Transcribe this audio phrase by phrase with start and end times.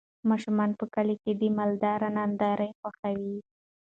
[0.29, 3.35] ماشومان په کلي کې د مالدارۍ ننداره خوښوي.